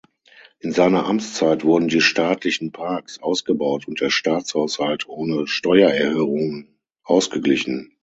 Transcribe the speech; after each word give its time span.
In 0.57 0.71
seiner 0.71 1.05
Amtszeit 1.05 1.63
wurden 1.63 1.87
die 1.87 2.01
staatlichen 2.01 2.71
Parks 2.71 3.21
ausgebaut 3.21 3.87
und 3.87 4.01
der 4.01 4.09
Staatshaushalt 4.09 5.07
ohne 5.07 5.45
Steuererhöhungen 5.45 6.75
ausgeglichen. 7.03 7.99